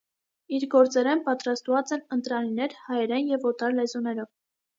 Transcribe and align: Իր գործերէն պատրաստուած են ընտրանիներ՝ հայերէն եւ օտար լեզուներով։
Իր 0.59 0.63
գործերէն 0.69 1.21
պատրաստուած 1.27 1.93
են 1.99 2.17
ընտրանիներ՝ 2.17 2.75
հայերէն 2.87 3.31
եւ 3.35 3.47
օտար 3.53 3.79
լեզուներով։ 3.83 4.33